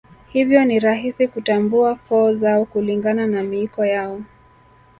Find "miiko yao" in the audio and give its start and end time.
3.43-4.21